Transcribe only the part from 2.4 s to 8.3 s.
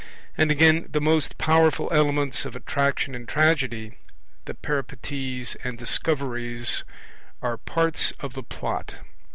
of attraction in Tragedy, the Peripeties and Discoveries, are parts